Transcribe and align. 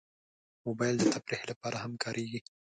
موبایل 0.65 0.95
د 0.99 1.03
تفریح 1.13 1.41
لپاره 1.51 1.77
هم 1.83 1.91
کارېږي. 2.03 2.39